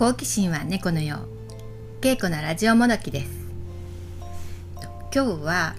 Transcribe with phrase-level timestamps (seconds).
[0.00, 2.00] 好奇心は猫のよう。
[2.00, 3.30] 稽古のラジオもどきです。
[5.14, 5.74] 今日は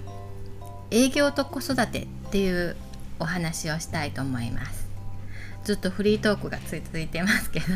[0.92, 2.76] 営業と子育てっていう
[3.18, 4.86] お話をしたいと思います。
[5.64, 7.66] ずっとフリートークが続いてますけど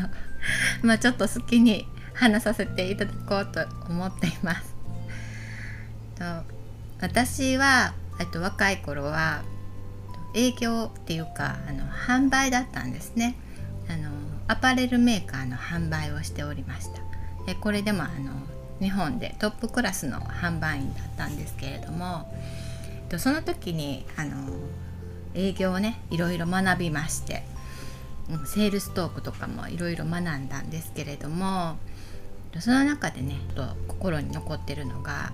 [0.86, 4.72] まあちょっと好きに話させていただこうと思っています。
[6.14, 6.25] と
[7.00, 7.93] 私は
[8.31, 9.43] と若い頃は
[10.32, 13.35] 営業っていうかあの販売だったんですね。
[13.89, 14.15] あの
[14.49, 17.00] アパレルメーカーの販売をしておりました
[17.46, 18.32] でこれでもあの
[18.81, 22.32] 日本でトップクラスの販売員だったんですけれども
[23.18, 24.49] その時にあの
[25.35, 27.43] 営業をねいろいろ学びまして
[28.46, 31.76] セールストークとかもいろいろ学んだんですけれども
[32.59, 35.33] その中でねと心に残ってるのが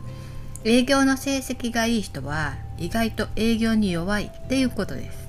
[0.64, 5.28] 営業の成績がいい人は意外と営業に弱いっていうことです。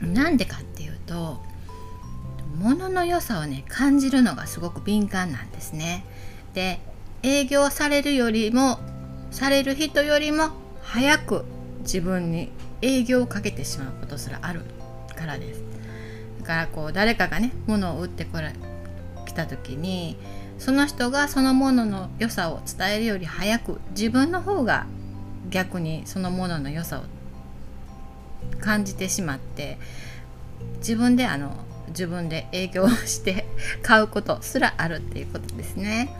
[0.00, 1.42] なんでかっていうと
[2.58, 6.04] 物の良さをね感じるのがすごく敏感なんですね。
[6.54, 6.80] で
[7.22, 8.78] 営業されるよりも
[9.30, 10.50] される人よりも
[10.82, 11.44] 早く
[11.80, 12.50] 自分に
[12.82, 14.62] 営業をかけてしまうことすらある
[15.16, 15.62] からです。
[16.40, 18.52] だからこう誰かがね物を売ってこら
[19.26, 20.16] 来た時に
[20.58, 24.86] その人がそのものの良さを伝えるより早く自分の方が
[25.50, 27.02] 逆にそのものの良さを
[28.60, 29.78] 感じてしまって
[30.78, 31.52] 自分であの
[31.98, 33.44] 自分で営業して
[33.82, 36.14] 買うことすらあるっていうことですね。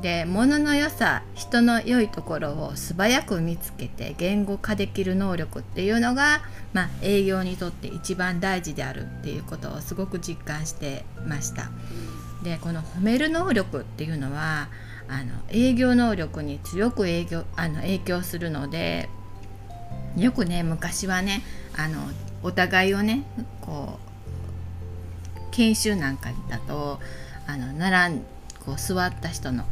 [0.00, 11.70] で物の良さ人の良いところを素早く見つけて言語化できる能力っていうのが、まあ、営業にとって一番大事であるっていうことをすごく実感してました。
[12.44, 14.68] でこの褒める能力っていうのは
[15.08, 19.08] あの営業能力に強く営業あの影響するので
[20.16, 21.42] よくね昔はね
[21.76, 21.98] あの
[22.44, 23.24] お互いをね
[23.60, 24.09] こう
[25.50, 27.00] 研修なんかだと
[27.46, 28.24] あの並ん
[28.64, 29.64] こう座った人の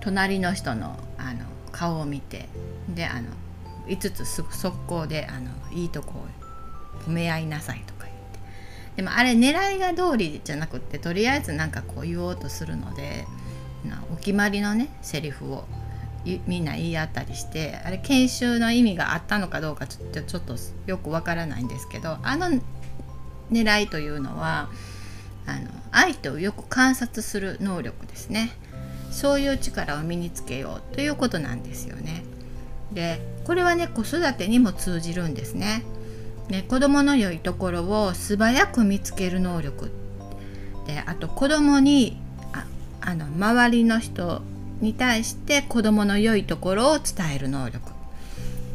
[0.00, 2.48] 隣の人のあの顔を見て
[2.88, 3.28] であの
[3.86, 8.38] 5つ速攻であのいいとこを褒め合いなさいとか言って。
[8.96, 13.26] でもあれ狙いが通りじゃなくってとりあえずなんかこう言おうとするので
[14.12, 15.64] お決まりのねセリフを
[16.46, 20.56] みんな言い合ったりしてあれ研修の意味があったのかどうかちょっとちょっと
[20.86, 22.60] よくわからないんですけどあの
[23.52, 24.68] 狙いというのは
[25.46, 28.50] あの相手をよく観察する能力ですね。
[29.10, 32.24] そういう力を身につけようということなんですよね。
[32.92, 35.82] でこれはね子育てにも通じるんですね。
[36.48, 39.90] ね子供の良いところを素早く見つける能力。
[40.86, 42.20] であと子供に
[42.52, 42.66] あ
[43.00, 44.42] あの周りの人
[44.80, 47.92] に対して子供の良いところを伝える能力。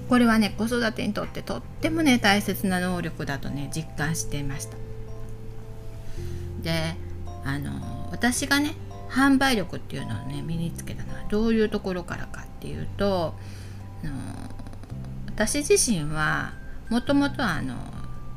[0.09, 4.80] これはね子育てにとってとってもね大切な能力だとね実感していました。
[6.61, 6.95] で
[7.43, 7.71] あの
[8.11, 8.75] 私がね
[9.09, 13.33] 販売力っていうのをね身につけたのはどういうところからかっていうと
[14.03, 14.13] あの
[15.27, 16.53] 私自身は
[16.89, 17.75] もともとあの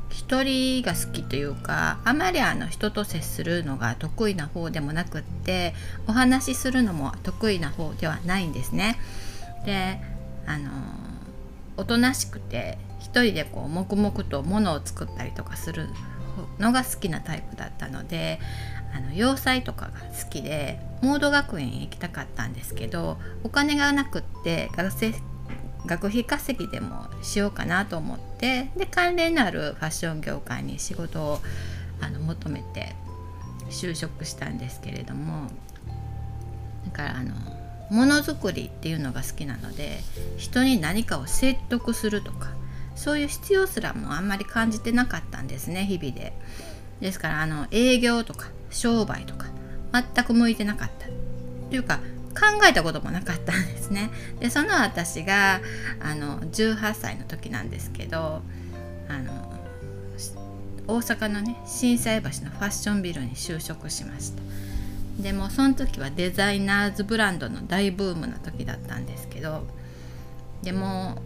[0.09, 5.73] 一人が好きというかあまりあの人と接するのが得意な方でもなくって
[6.07, 8.97] お話しするのも得意な方ではないんですね。
[9.65, 9.99] で
[10.47, 10.71] あの
[11.77, 15.89] おとなしくて一人でこう黙々と物を作ったりとかする
[16.59, 18.39] のが好きなタイプだったので
[18.95, 19.91] あの洋裁とかが
[20.23, 25.13] 好きでモード学園へ行きたかったんですけどお金がなくって学生
[25.85, 31.39] 学費稼ぎでもしようかなと思ってで関連のあるファッション業界に仕事を
[32.01, 32.95] あの求めて
[33.69, 35.49] 就職したんですけれども
[36.85, 37.33] だからあの
[37.89, 39.99] ものづくりっていうのが好きなので
[40.37, 42.49] 人に何かを説得するとか
[42.95, 46.33] そういう必要すらもあんまり感じてなかったんですね日々で。
[47.01, 49.47] ですからあの営業とか商売とか
[49.91, 51.07] 全く向いてなかった
[51.69, 51.99] というか
[52.33, 54.09] 考えたこともなかったんですね。
[54.39, 55.61] でその私が
[56.01, 58.41] あの18歳の時なんですけど
[59.07, 59.53] あの
[60.87, 64.41] 大阪のね心斎橋のファッションビルに就職しました。
[65.21, 69.65] でもその時はデザイナーズブランドの大ブームの時だったんですけど
[70.61, 71.21] でも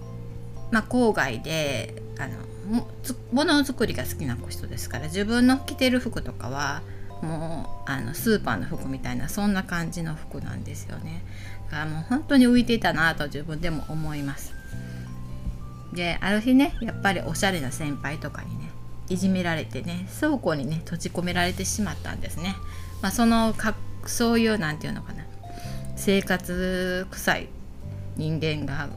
[0.71, 2.49] まあ郊外であの
[3.31, 6.81] ものづくりが好きな人ですから自分の着てる服とかは
[7.21, 11.23] もうあのスーパーの服みたいなそんな感じの服なんですよね。
[11.71, 14.53] だからもう本当に浮いていたなと自分でも思います。
[15.93, 18.69] である日ねやっぱりおしゃれな先輩とかにね
[19.09, 22.55] いじめられてね倉庫にね閉じ込められてしまったんですね、
[23.01, 23.73] まあ、そのか
[24.05, 25.25] そういう何て言うのかな
[25.95, 27.49] 生活臭い
[28.17, 28.89] 人間が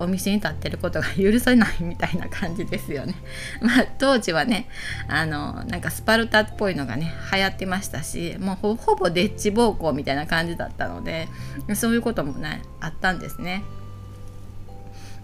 [0.00, 3.14] お店に立ってることが許せないみたいな感じですよね。
[3.60, 4.68] まあ当時はね
[5.08, 11.28] あのなんかスパルタっぽいのがね流行ってましたしもうほぼデッチ暴行みたいな感じだったので
[11.74, 13.62] そういうこともねあったんですね。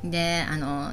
[0.05, 0.93] であの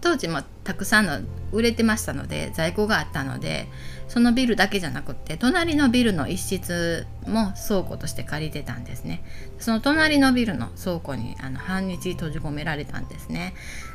[0.00, 1.20] 当時もたくさんの
[1.52, 3.68] 売れてましたので在庫があったので
[4.08, 9.22] そのビルだけじゃなくて隣のビルの一室も倉庫として借りてたんですね。
[9.58, 13.54] その隣のビルの倉庫にあの半日閉じ込められたんですね。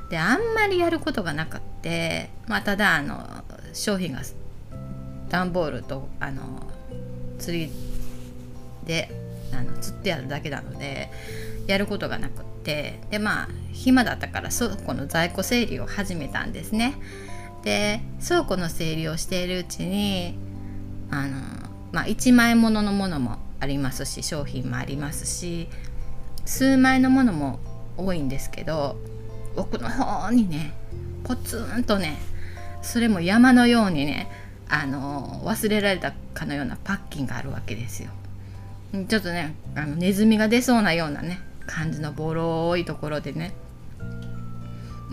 [0.10, 3.44] であんまりやることがなくってまあただあの
[3.74, 4.22] 商品が
[5.30, 6.69] 段ボールとあの
[7.40, 7.72] 釣り
[8.86, 9.10] で
[9.54, 11.10] あの釣ってあるだけなので
[11.68, 16.96] やることがなくってでまあ暇だったから倉庫の在庫整理を始めたんですね。
[17.63, 20.38] で倉庫の整理をしているうちに
[21.10, 21.38] あの、
[21.92, 25.68] まあ、1枚もののものもありますし商品もありますし
[26.46, 27.60] 数枚のものも
[27.98, 28.98] 多いんですけど
[29.56, 30.74] 奥の方にね
[31.24, 32.18] ポツンとね
[32.81, 34.28] それも山のようにね
[34.68, 38.10] あの忘れられたかのようなパッキンがあるわけですよ。
[39.08, 43.54] ちょっとねあのネズミが出そうなようなね感じのボロいところでね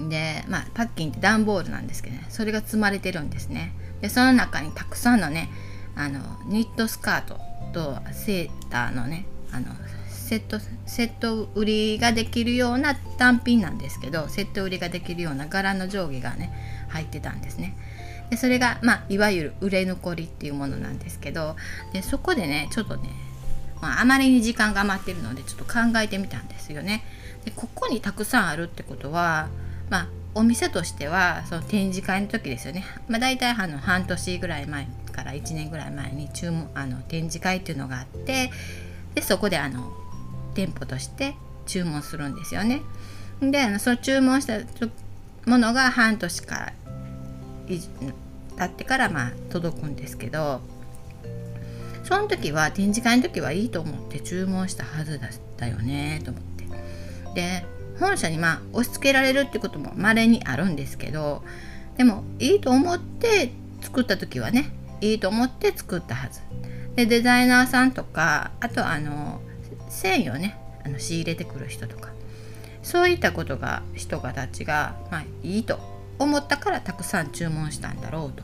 [0.09, 2.27] でまあパッキンって段ボールなんですけどね。
[2.29, 3.73] それが積まれてるんですね。
[4.01, 5.49] でその中にたくさんのね
[5.97, 7.41] あのニットスカート
[7.73, 9.67] とセーターのねあの
[10.09, 16.53] セットセット売りができるような単品なんですけどセット売りができるような柄の上下がね
[16.89, 17.77] 入ってたんですね。
[18.31, 21.57] でそれが、まあ、いわゆる売れ残りっていうものなんですけど
[21.95, 23.09] でそこでねちょっとね
[23.81, 27.05] まあ、あまりに時間が余ってるのでちょっと考えてみたんですよね。
[27.45, 29.49] でここにたくさんあるってことは、
[29.91, 38.51] まあ、お店としてはその展示会の時ですよね、まあ、大体あの半年ぐらい前から1年ぐらい前に注文あの展示会っていうのがあって
[39.15, 39.93] でそこであの
[40.55, 41.35] 店舗として
[41.67, 42.83] 注文するんですよね。
[43.41, 44.61] であのその注文した
[45.49, 46.73] ものが半年から
[47.69, 50.61] 経ってからまあ届くんですけど
[52.05, 56.65] その時は展示会の時はいいと思って注文したはずだったよねと思って
[57.35, 57.65] で
[58.01, 61.43] 本社にまあ押し付けられるってことも稀にあるんですけど
[61.97, 63.51] でもいいと思って
[63.81, 66.41] 作った時はねいいと思って作ったはず
[66.97, 69.41] でデザイナーさんとかあとあの
[69.89, 72.11] 繊維をねあの仕入れてくる人とか
[72.83, 75.79] そういったことが人がたちが、まあ、いいと
[76.19, 78.43] 思ったからたくさん注文したんだろうと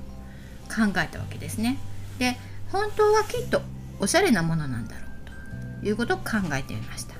[0.68, 1.78] 考えたわけですね。
[2.18, 2.36] で
[2.70, 3.62] 本当はきっと
[4.00, 7.14] おしゃれなものなんだろうということを考えてみました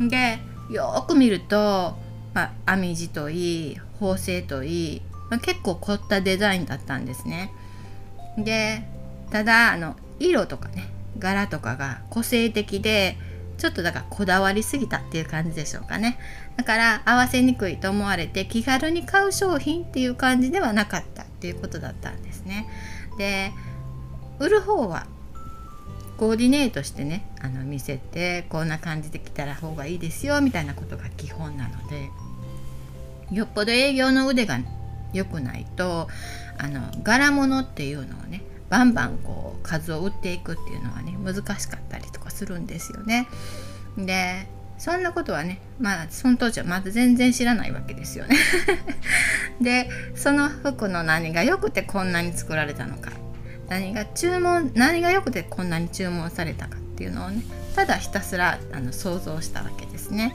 [0.00, 0.38] で
[0.70, 1.96] よく見ると、
[2.34, 7.52] まあ、編み地といい縫製といい、まあ、結構凝ったデザインだったんですね。
[8.38, 8.82] で
[9.30, 10.88] ただあの色とかね
[11.18, 13.16] 柄とかが個性的で
[13.58, 16.18] ちょっとだからこだわりすぎたっていう感じでしょうかね。
[16.56, 22.66] だから合わせにくいと思われて気軽に買う商品っていう感じではなかったっていうことだったんですね。
[23.18, 23.52] で
[24.38, 25.06] 売る方は
[26.20, 32.10] コーディネートしてねあの見せてこんな感じで着たら方がいいですよみたいなことが基本なので
[33.34, 34.58] よっぽど営業の腕が
[35.14, 36.08] 良くないと
[36.58, 43.26] あの柄物っていうのをねバンバンこう数を売っていくっていうのはね難しかったりとかするんですよね。
[43.96, 44.46] で
[44.76, 48.36] そんなことはねまあその当時はまだ全然知らないわけですよね。
[49.58, 53.10] でその服の何が良くてこんなに作られたのか
[53.70, 57.42] 何が注文何が良くてこんなに注文されたかっていうのをね
[57.74, 60.34] ただひたすらあの想像したわけですね。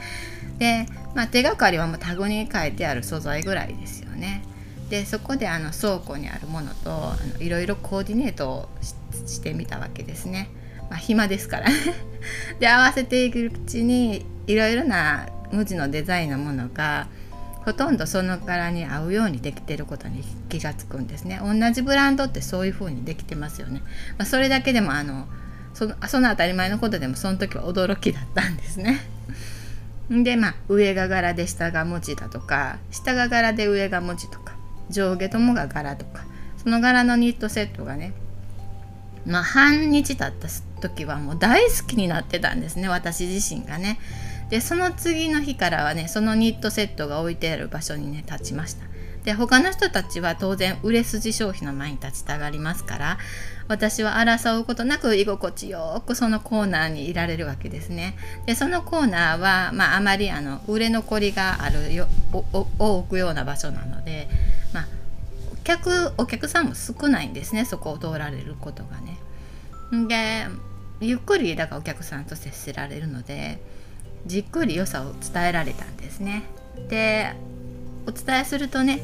[0.57, 4.43] で、まあ、手がかりはもうタグに書いてある素材ぐらいですよね。
[4.89, 10.49] でそこであの倉庫にあるものとあのいろいろコーディネートをしてみたわけですね。
[10.89, 11.67] まあ、暇ですから
[12.59, 17.07] で合わせていくうちにいろいろな無地のデザインのものが
[17.65, 21.41] ほとんどその柄に合うようにできてることに気がつくんですね。
[21.43, 23.81] 同じブランドってそういう風にできてますよね、
[24.19, 25.27] まあ、それだけでもあの
[25.73, 29.01] そのその当たり前のことでもその時は驚きだったんですね。
[30.09, 34.53] でまあ上が柄で下が文字だとか下が柄で上が文字とか
[34.91, 36.23] 上下ともが柄とか
[36.63, 38.13] その柄のニットセットがね
[39.25, 40.47] まあ半日経った
[40.81, 42.87] 時はもう大好きになってたんですね。
[42.87, 43.99] 私自身がね。
[44.49, 48.85] でその次の日からはねそのニットセットが置いてある場所にね立ちました。
[49.25, 53.17] で他の人たちは当然売れ筋商品の前に立ちたがりますから
[53.67, 58.15] 私は争うことなく居心地よくそのコーナーにいられるわけですね。
[58.45, 64.29] でそのコーナーは、まあ、あまりあの売れ残りがあるよを置くような場所なので、
[64.71, 64.87] まあ、
[65.51, 69.17] お客お客さんも少ないんですねそこを通られることがね。
[70.07, 70.45] で
[71.01, 73.59] ゆっくりだからお客さんと接せられるので
[74.25, 76.43] じっくり良さを伝えられたんですね。
[76.89, 77.33] で
[78.07, 79.01] お伝えするとね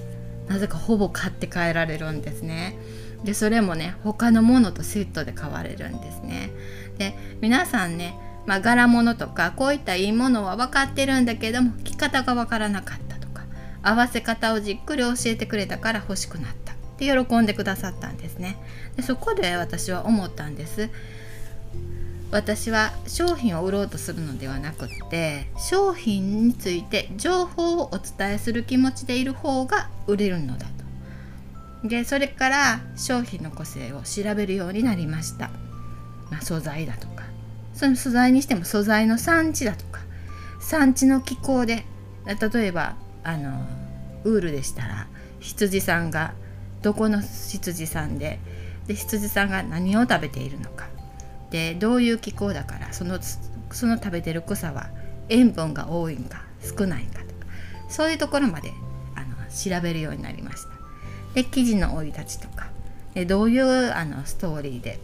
[0.47, 2.77] なぜかほぼ買って帰られるんですね。
[3.23, 6.51] でそれもね他のものとセットで買われるんですね。
[6.97, 13.43] で皆さんねまあ、柄物とかこういったいいものは分かってるんだけども着方が分からなかったとか
[13.83, 18.57] 合わせ方をじっくり教えてくれたから欲しくなったって喜んでくださったんですね。
[18.95, 20.89] でそこで私は思ったんです。
[22.31, 30.65] 私は商品を売ろうとするのではなくって商品について情報をお伝えする気持ちでいる方が売れるのだ
[31.83, 31.87] と。
[31.87, 35.49] でそれから商品の個性を調べるようになりました、
[36.29, 37.25] まあ、素材だとか。
[37.73, 39.99] その素材にしても素材の産地だとか。
[40.61, 41.85] 産地の気候で
[42.25, 43.65] 例えばあの
[44.23, 45.07] ウールでしたら
[45.39, 46.33] 羊さんが
[46.81, 48.39] どこの羊さんで
[48.87, 50.90] で羊さんが何を食べているのか。
[51.51, 53.19] でどういう気候だからその
[53.71, 54.89] その食べてる草は
[55.29, 57.31] 塩分が多いんか少ないんかとか
[57.89, 58.71] そういうところまで
[59.15, 60.69] あの調べるようになりました。
[61.33, 62.67] で生地の生い立ちとか
[63.13, 64.99] でどういうあのストーリーで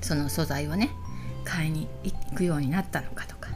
[0.00, 0.90] その素材をね
[1.44, 3.48] 買いに行くようになったのかとか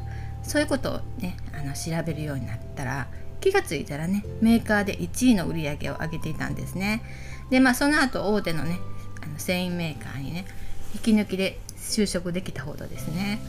[0.42, 3.08] そういうことをねあの調べるようになったら
[3.40, 7.02] 気が付いたらねメーカーで1位の売り上げを上げていたんですね。
[7.50, 8.78] でまあその後大手のね
[9.22, 10.46] あの繊維メーカーにね
[10.96, 13.40] 引き抜きで就職できたほどですね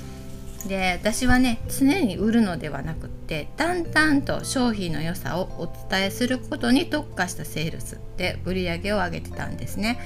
[0.68, 10.00] で私はね常に売るのではなくって淡々と商品の良さをお伝えすることに特化したセールスで売り上げを上げてたんですね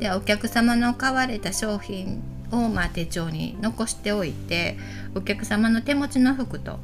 [0.00, 4.76] でお客様の買われた商品をまあ手帳に残しておいて
[5.14, 6.78] お客様の手持ちの服と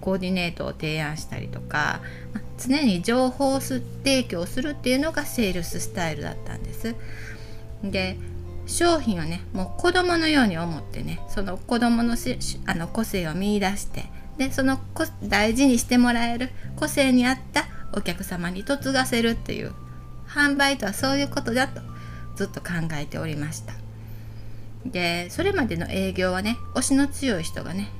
[0.00, 2.00] コーディネートを提案したりとか
[2.58, 6.94] 常に情報提供するっていうのがセールススタイルだったんです。
[7.82, 8.16] で
[8.66, 14.04] 商品をねもう子供のように思ってねその子供のしあの個性を見いだして
[14.38, 14.78] でその
[15.22, 19.72] 大事にしてもらえる個性に合ったお客様に嫁がせるっていう
[20.28, 21.80] 販売とはそういうことだと
[22.36, 23.74] ずっと考えておりました。
[24.86, 27.90] でそれまでの営業はね推しの強い人がね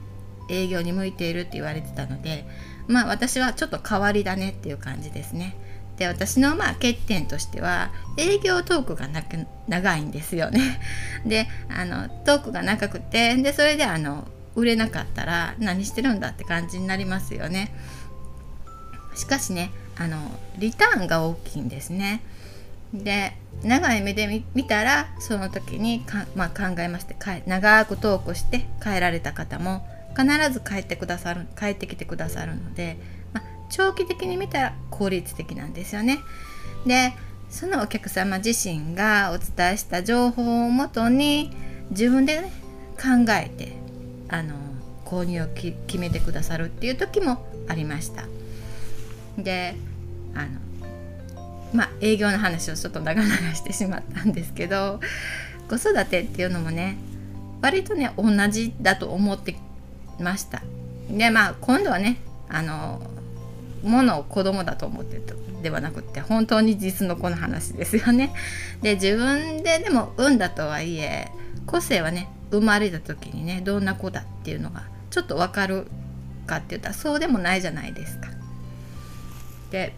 [0.48, 2.46] 営業に向いているって言われてたので
[2.88, 5.56] まあ私はちょっと変わりだねっていう感じですね。
[6.00, 10.80] で私のまあ欠点としては営業トークがなく長いんですよね。
[11.26, 14.26] であのトークが長くてでそれであの
[14.56, 17.70] 売れなかったら何してるんだって感じになりますよね。
[19.14, 20.16] しかしねあの
[20.56, 22.22] リターンが大きいんですね。
[22.94, 27.14] で長い目で見たらその時にか、まあ、考えまして
[27.46, 32.96] 長くトークして帰られた方も必ず帰ってくださる帰ってきてくださるので
[33.70, 36.18] 長期的に見たら効率的なんですよね。
[36.86, 37.14] で
[37.48, 41.50] そのお客様自身がお伝えした情報をもとに
[41.90, 42.52] 自分で、ね、
[42.96, 43.72] 考えて
[44.28, 44.54] あの
[45.04, 48.24] 購入を決めてくださるっていう時もありました。
[49.36, 49.74] で
[50.34, 50.48] あの
[51.72, 55.00] まあ営業の話をちょっと長々してしまったんですけど
[55.68, 56.96] 子育てっていうのもね
[57.62, 59.56] 割とね同じだと思って
[60.20, 60.62] ました。
[61.10, 63.02] でまあ今度はねあの
[63.82, 68.32] ものを子供だと思ってたではなくて本当に実の子の話ですよね。
[68.82, 71.30] で自分ででも産んだとはいえ
[71.66, 75.86] 個性はね生まれた時にねどんな子だっていうのがちょっと分かる
[76.46, 78.28] かって言ったらそうでもないじゃないですか。
[79.70, 79.94] で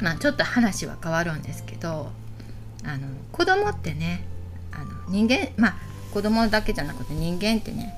[0.00, 2.12] まあちょっと話は変わるんですけど
[2.84, 4.24] あの子供ってね
[4.72, 5.76] あの人間まあ
[6.12, 7.94] 子供だけじゃなくて人間ってね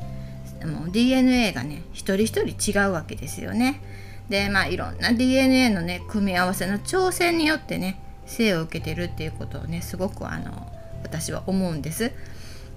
[0.65, 3.81] もう DNA がね一人一人違うわけですよね。
[4.33, 10.73] でまあいろんな DNA のね組み合わせの挑戦によってね生を受けてるっていうことをねすごくあの
[11.03, 12.13] 私は思うんです。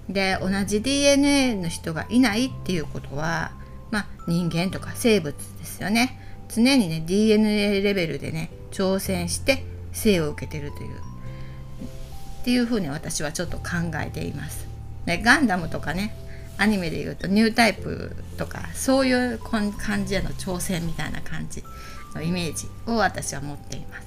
[0.10, 3.52] で同じ DNA の人がいないっていうことは、
[3.90, 6.20] まあ、人間とか生物ですよね
[6.50, 13.64] 常にね DNA レベルでね挑戦して生を受けてるというっていうふうに私はちょっと考
[14.04, 14.68] えています。
[15.06, 16.14] でガンダムとかね
[16.58, 19.74] アニメでいうとニュータイプとかそういう感
[20.06, 21.64] じへの挑戦みたいな感じ
[22.14, 24.06] のイメージを私は持っています。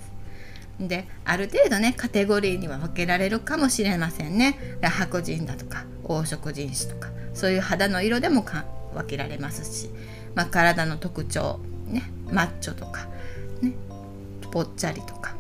[0.80, 4.78] である程度ねカテゴリーには分けられるかもしれませんね。
[4.82, 8.64] 白人だとか黄色人種とかそういう肌の色でもか
[8.94, 9.90] 分けられますし、
[10.34, 13.06] まあ、体の特徴、ね、マッチョとか、
[13.60, 13.74] ね、
[14.50, 15.34] ぽっちゃりとか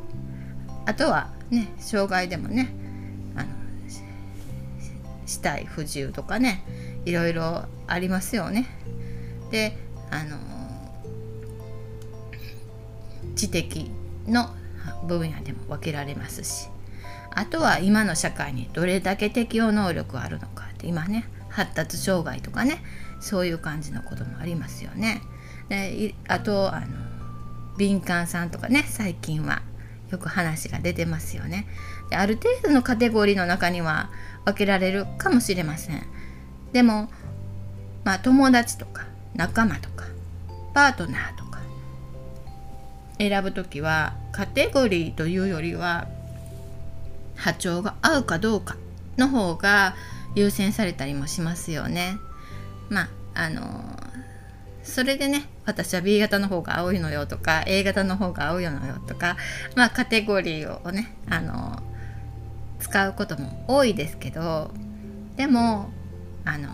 [0.86, 2.74] あとはね障害でもね
[3.36, 3.48] あの
[5.26, 6.62] 死体不自由とかね
[7.08, 8.66] いろいろありますよね。
[9.50, 9.76] で
[10.10, 10.36] あの
[13.34, 13.90] 知的
[14.26, 14.50] の
[15.06, 16.68] 分野でも分けられますし
[17.34, 22.82] あとは今の社会にどれだけ適応能力があるのかって今ね発達障害とかね
[23.20, 25.22] そういう感じのこともありますよね。
[25.68, 26.86] であとあの
[27.78, 29.62] 敏感さんとかね最近は
[30.10, 31.66] よく話が出てますよね
[32.10, 34.10] である程度のカテゴリーの中には
[34.44, 36.02] 分けられるかもしれません
[36.72, 37.08] でも
[38.04, 40.06] まあ友達とか仲間とか
[40.74, 41.60] パートナーとか
[43.18, 46.06] 選ぶ時はカテゴリーというよりは
[47.36, 48.76] 波長が合うかどうか
[49.16, 49.94] の方が
[50.34, 52.18] 優先されたりもしますよね。
[52.88, 53.62] まああの
[54.82, 59.36] それでね私は B 型の方が青いのよとか A 型の方が青いのよとか
[59.76, 61.82] まあカテゴリーをねあの
[62.80, 64.70] 使うことも多いですけど
[65.36, 65.90] でも
[66.48, 66.70] あの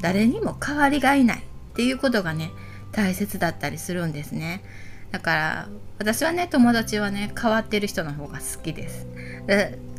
[0.00, 1.42] 誰にも代わりがいないっ
[1.74, 2.52] ていうことがね
[2.92, 4.62] 大切だったりするんですね。
[5.10, 5.68] だから
[5.98, 9.06] 私はね友達はね変わってる人の方が好きです。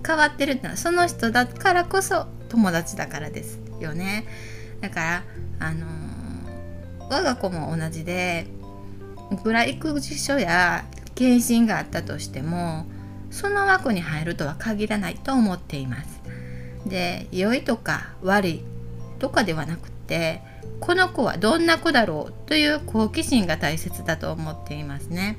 [0.05, 4.25] 変わってるってのはその人だからこそ友達だからですよね。
[4.79, 5.23] だから
[5.59, 5.85] あの
[7.09, 8.47] 我が子も同じで
[9.31, 12.85] いくら育児書や検診があったとしても
[13.29, 16.21] その枠に入るとは限らないと思っています。
[16.85, 18.63] で良いとか悪い
[19.19, 20.41] とかではなくて
[20.79, 25.37] この子はどんな子だろうという好奇心が大切だと思っていますね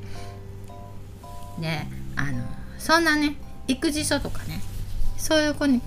[1.61, 1.69] で
[2.17, 2.45] あの
[2.79, 4.61] そんなね育児書とかね
[5.17, 5.81] そういう子に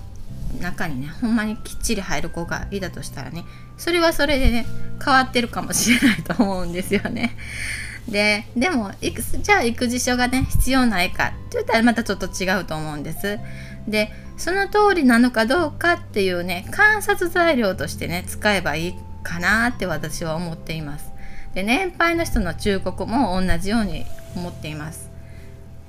[0.60, 3.44] 中にねほんまにきっちり入る子がいたとしたらね
[3.76, 4.66] それはそれでね
[5.04, 7.36] 変わってるかもしれないと思うんですよね。
[8.08, 13.38] ででもじゃあ育児書がね必要ないかって言ったらまたちょっと違うと思うんです。
[13.88, 21.12] でその通りなのかどうかっていうね観察材料としてね使えばいいかなって私は思っています。
[21.54, 24.04] で年配の人の忠告も同じように
[24.36, 25.10] 思っています。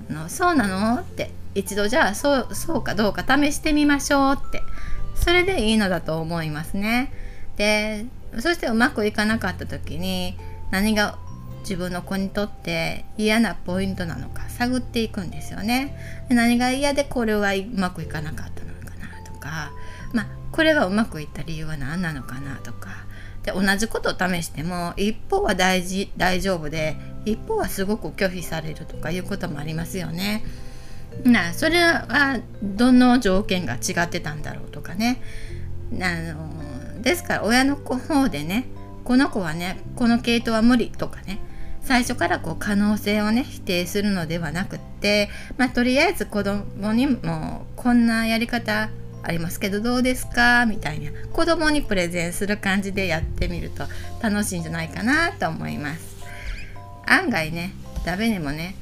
[0.10, 4.62] あのそうなのって一度じゃあそうそうかどうか試してみましょうって
[5.16, 7.12] それでいいのだと思いますね。
[7.58, 8.06] で
[8.40, 10.38] そしてうまくいかなかった時に
[10.72, 11.18] 何が
[11.66, 15.98] 自分の子にとって嫌なポイントなのか探っていくんですよね。
[16.30, 19.72] 何が嫌でこれはうまくいかなかったのかなとか、
[20.14, 22.90] まあ、これがうまくいった理由は何なのかなとか
[23.42, 30.44] で同じことを試しても一方は大事大丈夫で一方はすごく拒否されるとかいうこともありますよね。
[31.24, 35.22] なそれはどの条件が違ってたんだろうとかね
[35.94, 35.96] あ
[36.34, 38.66] のですから親の子方でね
[39.06, 41.40] この子はねこの系統は無理とかね
[41.86, 48.90] 最初からこう可能性をね否定するのではなくって、まあ、とりあえず子供にもこんなやり方
[49.24, 50.66] ありますけどどうですか？
[50.66, 51.12] みたいな。
[51.32, 53.84] 子供にプレゼンする感じでやってみると
[54.22, 56.18] 楽しいんじゃないかなと思います。
[57.08, 57.72] 案外ね
[58.04, 58.76] 誰にもね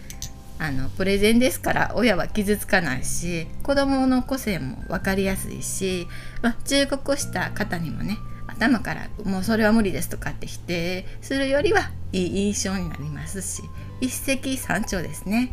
[0.60, 6.08] あのプレゼンですから親は傷つかないし子どもの個性も分かりやすいし、
[6.42, 13.64] まあ、忠告した方にもね頭からもうそれは無理ですとかって否定するよりはいい印象になりますし
[14.00, 15.52] 一石三鳥ですね。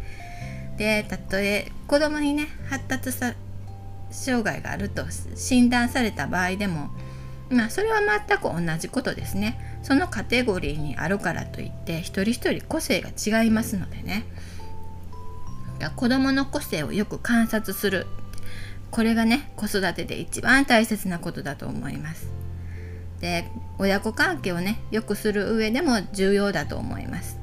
[0.76, 3.34] でたとえ子供にね発達さ
[4.10, 6.90] 障害があると診断された場合でも
[7.50, 9.58] まあそれは全く同じことですね。
[9.82, 14.24] そのカテゴリーにあるからといって一人一人個性が違いますのでね。
[15.96, 18.06] 子どもの個性をよく観察する
[18.90, 22.39] これがね子育てで一番大切なことだと思います。
[23.20, 27.38] で親子関係をね良くする上でも重要だと思います。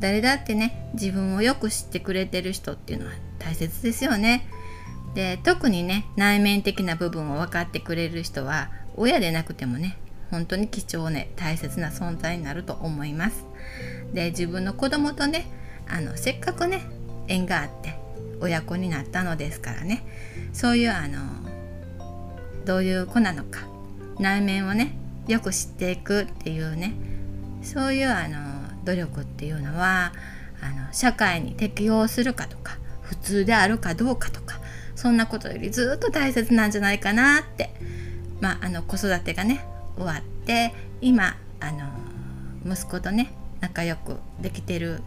[0.00, 4.48] 誰だってね自分をよく知ってくれてる人っていうのは大切ですよね。
[5.14, 9.96] で特にね内面的な部分を分かってくれる人は親でなくてもね
[10.30, 13.46] 本当に貴重ね大切な存在になると思います。
[14.12, 15.46] で自分の子供とね
[15.88, 16.82] あのせっかくね
[17.28, 17.98] 縁があって
[18.40, 20.04] 親子になったのですからね
[20.52, 21.18] そういうあの
[22.64, 23.60] どういう子なのか
[24.18, 26.94] 内面をねよく知っていくっていうね。
[27.62, 28.36] そういうあの
[28.84, 30.12] 努力っていうのは
[30.62, 34.60] あの社会に適応するかとか普通であるかどうかとか
[34.94, 37.70] そんなことよりずっと大切なんじゃないかなって。
[38.40, 39.64] まああの子育てがね
[39.96, 41.88] 終わって今あの
[42.66, 45.00] 息子とね仲良くできてる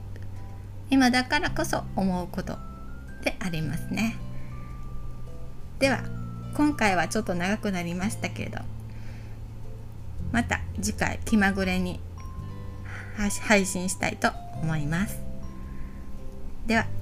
[0.89, 2.58] 今だからこそ思うこと
[3.23, 4.15] でありますね。
[5.80, 6.03] では
[6.56, 8.76] 今回はちょっと長くなりましたけれど。
[10.31, 11.99] また次回気まぐれに
[13.47, 14.29] 配信したいと
[14.61, 15.19] 思います。
[16.65, 16.96] では。